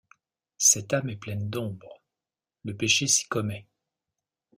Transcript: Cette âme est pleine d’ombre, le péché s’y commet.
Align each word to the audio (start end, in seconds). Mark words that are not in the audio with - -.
Cette 0.57 0.93
âme 0.93 1.09
est 1.09 1.15
pleine 1.15 1.47
d’ombre, 1.51 2.01
le 2.63 2.75
péché 2.75 3.05
s’y 3.05 3.27
commet. 3.27 3.67